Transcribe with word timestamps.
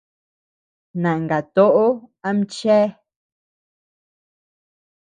Nangatoʼo 1.01 1.85
am 2.27 2.37
chéa. 2.53 2.85